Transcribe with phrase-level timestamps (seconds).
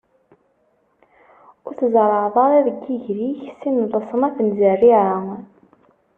[1.67, 5.17] Ur tzerrɛeḍ ara deg yiger-ik sin n leṣnaf n zerriɛa.